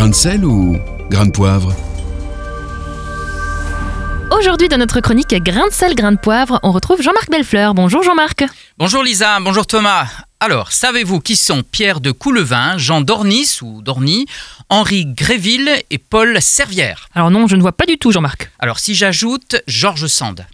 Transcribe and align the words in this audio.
Grain 0.00 0.08
de 0.08 0.14
sel 0.14 0.46
ou 0.46 0.78
grain 1.10 1.26
de 1.26 1.30
poivre 1.30 1.76
Aujourd'hui, 4.34 4.70
dans 4.70 4.78
notre 4.78 5.02
chronique 5.02 5.34
Grain 5.34 5.68
de 5.68 5.74
sel, 5.74 5.94
grain 5.94 6.12
de 6.12 6.16
poivre, 6.16 6.58
on 6.62 6.72
retrouve 6.72 7.02
Jean-Marc 7.02 7.30
Bellefleur. 7.30 7.74
Bonjour 7.74 8.02
Jean-Marc. 8.02 8.46
Bonjour 8.78 9.02
Lisa, 9.02 9.38
bonjour 9.40 9.66
Thomas. 9.66 10.06
Alors, 10.40 10.72
savez-vous 10.72 11.20
qui 11.20 11.36
sont 11.36 11.62
Pierre 11.62 12.00
de 12.00 12.12
Coulevin, 12.12 12.78
Jean 12.78 13.02
Dornis 13.02 13.58
ou 13.60 13.82
Dorny, 13.82 14.24
Henri 14.70 15.04
Gréville 15.04 15.70
et 15.90 15.98
Paul 15.98 16.40
Servière? 16.40 17.10
Alors 17.14 17.30
non, 17.30 17.46
je 17.46 17.56
ne 17.56 17.60
vois 17.60 17.72
pas 17.72 17.84
du 17.84 17.98
tout 17.98 18.10
Jean-Marc. 18.10 18.50
Alors, 18.58 18.78
si 18.78 18.94
j'ajoute 18.94 19.56
Georges 19.66 20.06
Sand. 20.06 20.46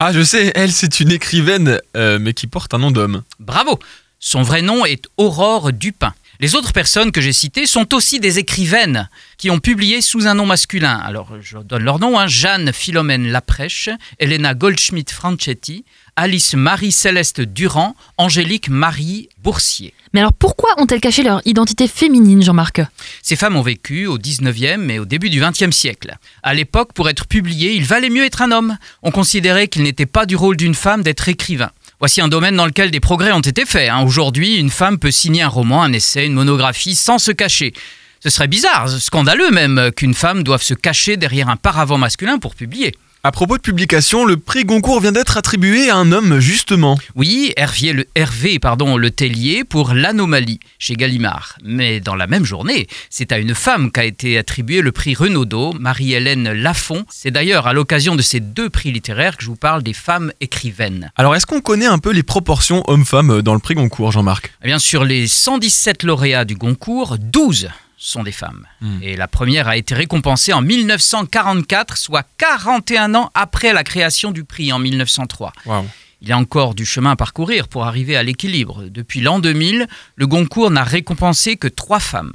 Ah, 0.00 0.12
je 0.12 0.22
sais, 0.22 0.52
elle, 0.54 0.70
c'est 0.70 1.00
une 1.00 1.12
écrivaine, 1.12 1.80
euh, 1.96 2.18
mais 2.20 2.34
qui 2.34 2.46
porte 2.46 2.74
un 2.74 2.78
nom 2.78 2.90
d'homme. 2.90 3.22
Bravo 3.40 3.78
Son 4.20 4.42
vrai 4.42 4.60
nom 4.60 4.84
est 4.84 5.06
Aurore 5.16 5.72
Dupin. 5.72 6.12
Les 6.42 6.56
autres 6.56 6.72
personnes 6.72 7.12
que 7.12 7.20
j'ai 7.20 7.32
citées 7.32 7.66
sont 7.66 7.94
aussi 7.94 8.18
des 8.18 8.40
écrivaines 8.40 9.08
qui 9.38 9.48
ont 9.48 9.60
publié 9.60 10.00
sous 10.00 10.26
un 10.26 10.34
nom 10.34 10.44
masculin. 10.44 10.96
Alors, 10.96 11.30
je 11.40 11.56
donne 11.58 11.84
leur 11.84 12.00
nom 12.00 12.18
hein. 12.18 12.26
Jeanne 12.26 12.72
Philomène 12.72 13.28
Laprèche, 13.28 13.90
Elena 14.18 14.52
Goldschmidt-Franchetti, 14.52 15.84
Alice 16.16 16.54
Marie-Céleste 16.54 17.42
Durand, 17.42 17.94
Angélique 18.18 18.68
Marie 18.70 19.28
Boursier. 19.44 19.94
Mais 20.12 20.18
alors 20.18 20.32
pourquoi 20.32 20.74
ont-elles 20.78 21.00
caché 21.00 21.22
leur 21.22 21.40
identité 21.44 21.86
féminine, 21.86 22.42
Jean-Marc? 22.42 22.80
Ces 23.22 23.36
femmes 23.36 23.56
ont 23.56 23.62
vécu 23.62 24.06
au 24.06 24.18
19e 24.18 24.90
et 24.90 24.98
au 24.98 25.04
début 25.04 25.30
du 25.30 25.40
20e 25.40 25.70
siècle. 25.70 26.16
À 26.42 26.54
l'époque, 26.54 26.92
pour 26.92 27.08
être 27.08 27.28
publié, 27.28 27.74
il 27.74 27.84
valait 27.84 28.10
mieux 28.10 28.24
être 28.24 28.42
un 28.42 28.50
homme. 28.50 28.76
On 29.04 29.12
considérait 29.12 29.68
qu'il 29.68 29.84
n'était 29.84 30.06
pas 30.06 30.26
du 30.26 30.34
rôle 30.34 30.56
d'une 30.56 30.74
femme 30.74 31.02
d'être 31.02 31.28
écrivain. 31.28 31.70
Voici 32.02 32.20
un 32.20 32.26
domaine 32.26 32.56
dans 32.56 32.66
lequel 32.66 32.90
des 32.90 32.98
progrès 32.98 33.30
ont 33.30 33.38
été 33.38 33.64
faits. 33.64 33.88
hein. 33.88 34.02
Aujourd'hui, 34.02 34.56
une 34.56 34.70
femme 34.70 34.98
peut 34.98 35.12
signer 35.12 35.42
un 35.42 35.48
roman, 35.48 35.84
un 35.84 35.92
essai, 35.92 36.26
une 36.26 36.32
monographie 36.32 36.96
sans 36.96 37.18
se 37.18 37.30
cacher. 37.30 37.72
Ce 38.18 38.28
serait 38.28 38.48
bizarre, 38.48 38.88
scandaleux 38.88 39.52
même, 39.52 39.92
qu'une 39.94 40.12
femme 40.12 40.42
doive 40.42 40.62
se 40.62 40.74
cacher 40.74 41.16
derrière 41.16 41.48
un 41.48 41.54
paravent 41.54 41.98
masculin 41.98 42.38
pour 42.38 42.56
publier. 42.56 42.92
À 43.24 43.30
propos 43.30 43.56
de 43.56 43.62
publication, 43.62 44.24
le 44.24 44.36
prix 44.36 44.64
Goncourt 44.64 45.00
vient 45.00 45.12
d'être 45.12 45.36
attribué 45.36 45.88
à 45.90 45.94
un 45.94 46.10
homme, 46.10 46.40
justement. 46.40 46.98
Oui, 47.14 47.52
Hervé 47.56 47.92
le, 47.92 48.08
Hervé, 48.16 48.58
pardon, 48.58 48.96
le 48.96 49.12
Tellier 49.12 49.62
pour 49.62 49.94
l'anomalie 49.94 50.58
chez 50.80 50.94
Gallimard. 50.94 51.56
Mais 51.62 52.00
dans 52.00 52.16
la 52.16 52.26
même 52.26 52.44
journée, 52.44 52.88
c'est 53.10 53.30
à 53.30 53.38
une 53.38 53.54
femme 53.54 53.92
qu'a 53.92 54.04
été 54.04 54.38
attribué 54.38 54.80
le 54.80 54.90
prix 54.90 55.14
Renaudot, 55.14 55.72
Marie-Hélène 55.74 56.50
Lafont. 56.50 57.04
C'est 57.10 57.30
d'ailleurs 57.30 57.68
à 57.68 57.72
l'occasion 57.72 58.16
de 58.16 58.22
ces 58.22 58.40
deux 58.40 58.68
prix 58.68 58.90
littéraires 58.90 59.36
que 59.36 59.44
je 59.44 59.48
vous 59.50 59.54
parle 59.54 59.84
des 59.84 59.92
femmes 59.92 60.32
écrivaines. 60.40 61.12
Alors, 61.14 61.36
est-ce 61.36 61.46
qu'on 61.46 61.60
connaît 61.60 61.86
un 61.86 61.98
peu 61.98 62.10
les 62.10 62.24
proportions 62.24 62.82
hommes-femmes 62.88 63.40
dans 63.42 63.54
le 63.54 63.60
prix 63.60 63.76
Goncourt, 63.76 64.10
Jean-Marc? 64.10 64.52
Eh 64.64 64.66
bien, 64.66 64.80
sur 64.80 65.04
les 65.04 65.28
117 65.28 66.02
lauréats 66.02 66.44
du 66.44 66.56
Goncourt, 66.56 67.18
12 67.20 67.68
sont 68.04 68.22
des 68.22 68.32
femmes. 68.32 68.66
Hmm. 68.80 68.98
Et 69.02 69.16
la 69.16 69.28
première 69.28 69.68
a 69.68 69.76
été 69.76 69.94
récompensée 69.94 70.52
en 70.52 70.60
1944, 70.60 71.96
soit 71.96 72.26
41 72.38 73.14
ans 73.14 73.30
après 73.34 73.72
la 73.72 73.84
création 73.84 74.30
du 74.32 74.44
prix 74.44 74.72
en 74.72 74.78
1903. 74.78 75.52
Waouh. 75.66 75.86
Il 76.20 76.28
y 76.28 76.32
a 76.32 76.38
encore 76.38 76.74
du 76.74 76.84
chemin 76.86 77.12
à 77.12 77.16
parcourir 77.16 77.66
pour 77.68 77.84
arriver 77.84 78.16
à 78.16 78.22
l'équilibre. 78.22 78.84
Depuis 78.88 79.20
l'an 79.20 79.38
2000, 79.40 79.86
le 80.16 80.26
Goncourt 80.26 80.70
n'a 80.70 80.84
récompensé 80.84 81.56
que 81.56 81.66
trois 81.68 81.98
femmes. 82.00 82.32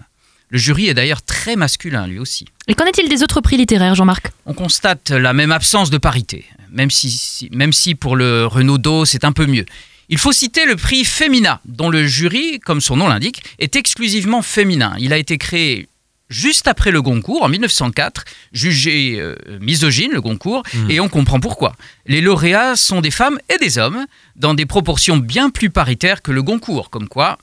Le 0.49 0.57
jury 0.57 0.87
est 0.87 0.93
d'ailleurs 0.93 1.21
très 1.21 1.55
masculin 1.55 2.07
lui 2.07 2.19
aussi. 2.19 2.45
Et 2.67 2.73
qu'en 2.73 2.85
est-il 2.85 3.09
des 3.09 3.23
autres 3.23 3.41
prix 3.41 3.57
littéraires, 3.57 3.95
Jean-Marc? 3.95 4.31
On 4.45 4.53
constate 4.53 5.11
la 5.11 5.33
même 5.33 5.51
absence 5.51 5.89
de 5.89 5.97
parité, 5.97 6.45
même 6.69 6.89
si, 6.91 7.09
si- 7.09 7.49
même 7.51 7.73
si 7.73 7.95
pour 7.95 8.15
le 8.15 8.45
Renaudot 8.45 9.05
c'est 9.05 9.23
un 9.25 9.31
peu 9.33 9.45
mieux. 9.45 9.65
Il 10.09 10.17
faut 10.17 10.31
citer 10.31 10.65
le 10.65 10.75
prix 10.75 11.03
Femina, 11.03 11.59
dont 11.65 11.89
le 11.89 12.05
jury, 12.07 12.59
comme 12.59 12.79
son 12.81 12.95
nom 12.95 13.07
l'indique, 13.07 13.43
est 13.59 13.75
exclusivement 13.75 14.41
féminin. 14.41 14.95
Il 14.99 15.11
a 15.11 15.17
été 15.17 15.37
créé 15.37 15.89
juste 16.29 16.67
après 16.67 16.91
le 16.91 17.01
Goncourt, 17.01 17.43
en 17.43 17.49
1904, 17.49 18.23
jugé 18.53 19.17
euh, 19.19 19.35
misogyne, 19.61 20.11
le 20.13 20.21
Goncourt, 20.21 20.63
Mm. 20.73 20.91
et 20.91 20.99
on 20.99 21.09
comprend 21.09 21.39
pourquoi. 21.39 21.73
Les 22.05 22.21
lauréats 22.21 22.75
sont 22.75 23.01
des 23.01 23.11
femmes 23.11 23.37
et 23.53 23.57
des 23.57 23.77
hommes, 23.77 24.05
dans 24.35 24.53
des 24.53 24.65
proportions 24.65 25.17
bien 25.17 25.49
plus 25.49 25.69
paritaires 25.69 26.21
que 26.21 26.31
le 26.31 26.41
Goncourt, 26.43 26.89
comme 26.89 27.07
quoi 27.07 27.37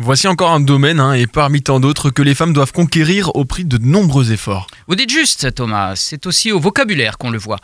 Voici 0.00 0.28
encore 0.28 0.52
un 0.52 0.60
domaine, 0.60 1.00
hein, 1.00 1.14
et 1.14 1.26
parmi 1.26 1.60
tant 1.62 1.80
d'autres, 1.80 2.10
que 2.10 2.22
les 2.22 2.36
femmes 2.36 2.52
doivent 2.52 2.72
conquérir 2.72 3.34
au 3.34 3.44
prix 3.44 3.64
de 3.64 3.78
nombreux 3.78 4.30
efforts. 4.30 4.68
Vous 4.86 4.94
dites 4.94 5.10
juste, 5.10 5.52
Thomas, 5.54 5.96
c'est 5.96 6.24
aussi 6.26 6.52
au 6.52 6.60
vocabulaire 6.60 7.18
qu'on 7.18 7.30
le 7.30 7.38
voit. 7.38 7.58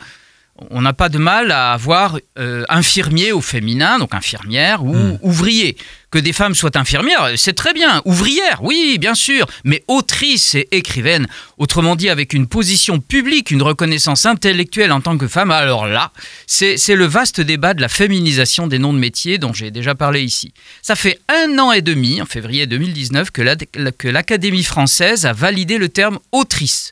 On 0.71 0.81
n'a 0.81 0.93
pas 0.93 1.09
de 1.09 1.17
mal 1.17 1.51
à 1.51 1.73
avoir 1.73 2.17
euh, 2.39 2.63
infirmier 2.69 3.33
au 3.33 3.41
féminin, 3.41 3.99
donc 3.99 4.13
infirmière, 4.15 4.85
ou 4.85 4.93
Hmm. 4.95 5.17
ouvrier. 5.21 5.75
Que 6.11 6.17
des 6.19 6.31
femmes 6.31 6.55
soient 6.55 6.77
infirmières, 6.77 7.31
c'est 7.35 7.51
très 7.53 7.73
bien. 7.73 8.01
Ouvrière, 8.05 8.63
oui, 8.63 8.95
bien 8.97 9.15
sûr, 9.15 9.47
mais 9.65 9.83
autrice 9.89 10.55
et 10.55 10.69
écrivaine. 10.71 11.27
Autrement 11.57 11.97
dit, 11.97 12.07
avec 12.07 12.31
une 12.33 12.47
position 12.47 13.01
publique, 13.01 13.51
une 13.51 13.61
reconnaissance 13.63 14.25
intellectuelle 14.25 14.93
en 14.93 15.01
tant 15.01 15.17
que 15.17 15.27
femme, 15.27 15.51
alors 15.51 15.87
là, 15.87 16.13
c'est 16.47 16.77
le 16.95 17.05
vaste 17.05 17.41
débat 17.41 17.73
de 17.73 17.81
la 17.81 17.89
féminisation 17.89 18.67
des 18.67 18.79
noms 18.79 18.93
de 18.93 18.99
métiers 18.99 19.37
dont 19.37 19.51
j'ai 19.51 19.71
déjà 19.71 19.93
parlé 19.93 20.21
ici. 20.21 20.53
Ça 20.81 20.95
fait 20.95 21.19
un 21.27 21.59
an 21.59 21.73
et 21.73 21.81
demi, 21.81 22.21
en 22.21 22.25
février 22.25 22.65
2019, 22.65 23.31
que 23.31 23.41
l'Ad- 23.41 23.65
que 23.97 24.07
l'Académie 24.07 24.63
française 24.63 25.25
a 25.25 25.33
validé 25.33 25.77
le 25.77 25.89
terme 25.89 26.19
autrice. 26.31 26.91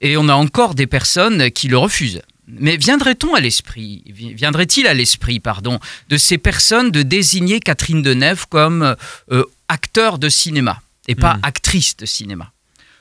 Et 0.00 0.16
on 0.16 0.28
a 0.28 0.34
encore 0.34 0.76
des 0.76 0.86
personnes 0.86 1.50
qui 1.50 1.66
le 1.66 1.78
refusent. 1.78 2.22
Mais 2.46 2.76
viendrait-on 2.76 3.34
à 3.34 3.40
l'esprit, 3.40 4.02
vi- 4.06 4.34
viendrait-il 4.34 4.86
à 4.86 4.94
l'esprit, 4.94 5.40
pardon, 5.40 5.78
de 6.10 6.16
ces 6.16 6.38
personnes 6.38 6.90
de 6.90 7.02
désigner 7.02 7.60
Catherine 7.60 8.02
Deneuve 8.02 8.46
comme 8.48 8.96
euh, 9.32 9.44
acteur 9.68 10.18
de 10.18 10.28
cinéma 10.28 10.82
et 11.08 11.14
pas 11.14 11.34
Mhm. 11.34 11.40
actrice 11.42 11.96
de 11.96 12.06
cinéma? 12.06 12.52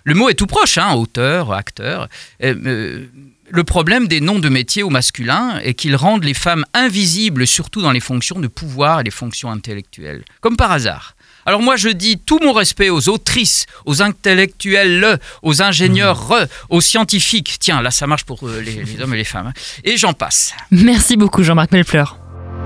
Le 0.06 0.14
mot 0.16 0.30
est 0.30 0.34
tout 0.36 0.48
proche, 0.48 0.78
hein, 0.78 0.94
auteur, 0.94 1.54
acteur. 1.54 2.10
Euh, 2.44 2.56
euh, 2.66 3.06
le 3.50 3.64
problème 3.64 4.08
des 4.08 4.20
noms 4.22 4.40
de 4.40 4.50
métiers 4.50 4.84
au 4.84 4.90
masculin 4.90 5.60
est 5.60 5.74
qu'ils 5.76 5.96
rendent 5.96 6.24
les 6.24 6.34
femmes 6.34 6.66
invisibles, 6.74 7.46
surtout 7.46 7.82
dans 7.82 7.92
les 7.92 8.00
fonctions 8.02 8.40
de 8.40 8.48
pouvoir 8.48 9.02
et 9.02 9.04
les 9.04 9.12
fonctions 9.12 9.52
intellectuelles, 9.52 10.24
comme 10.42 10.58
par 10.58 10.72
hasard. 10.72 11.16
Alors 11.46 11.62
moi 11.62 11.76
je 11.76 11.90
dis 11.90 12.18
tout 12.18 12.40
mon 12.44 12.54
respect 12.54 12.90
aux 12.90 13.10
autrices, 13.10 13.66
aux 13.86 14.02
intellectuels, 14.02 15.20
aux 15.42 15.62
ingénieurs, 15.62 16.34
aux 16.70 16.82
scientifiques. 16.82 17.58
Tiens, 17.60 17.82
là 17.82 17.92
ça 17.92 18.08
marche 18.08 18.24
pour 18.24 18.40
euh, 18.48 18.62
les, 18.62 18.84
les 18.84 19.02
hommes 19.02 19.14
et 19.14 19.18
les 19.18 19.24
femmes. 19.24 19.48
hein. 19.48 19.54
Et 19.84 19.98
j'en 19.98 20.14
passe. 20.14 20.54
Merci 20.72 21.18
beaucoup 21.18 21.44
Jean-Marc 21.44 21.72
Bellefleur. 21.72 22.18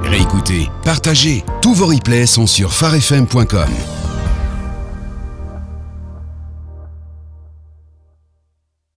Réécoutez, 0.03 0.67
partagez. 0.83 1.43
Tous 1.61 1.73
vos 1.73 1.87
replays 1.87 2.27
sont 2.27 2.45
sur 2.47 2.73
farfm.com. 2.73 3.97